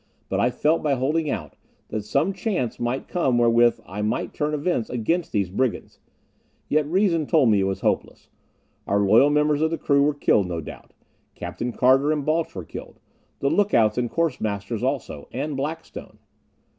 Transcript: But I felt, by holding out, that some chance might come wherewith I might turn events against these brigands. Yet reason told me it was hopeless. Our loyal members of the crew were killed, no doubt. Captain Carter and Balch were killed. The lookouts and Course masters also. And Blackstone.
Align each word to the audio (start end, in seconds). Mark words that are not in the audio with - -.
But 0.29 0.39
I 0.39 0.49
felt, 0.49 0.81
by 0.81 0.95
holding 0.95 1.29
out, 1.29 1.55
that 1.89 2.03
some 2.03 2.33
chance 2.33 2.79
might 2.79 3.07
come 3.07 3.37
wherewith 3.37 3.81
I 3.85 4.01
might 4.01 4.33
turn 4.33 4.55
events 4.55 4.89
against 4.89 5.31
these 5.31 5.51
brigands. 5.51 5.99
Yet 6.67 6.87
reason 6.87 7.27
told 7.27 7.49
me 7.51 7.59
it 7.59 7.65
was 7.65 7.81
hopeless. 7.81 8.27
Our 8.87 9.01
loyal 9.01 9.29
members 9.29 9.61
of 9.61 9.69
the 9.69 9.77
crew 9.77 10.01
were 10.01 10.15
killed, 10.15 10.47
no 10.47 10.59
doubt. 10.59 10.93
Captain 11.35 11.71
Carter 11.71 12.11
and 12.11 12.25
Balch 12.25 12.55
were 12.55 12.65
killed. 12.65 12.99
The 13.41 13.51
lookouts 13.51 13.95
and 13.99 14.09
Course 14.09 14.41
masters 14.41 14.81
also. 14.81 15.27
And 15.31 15.55
Blackstone. 15.55 16.17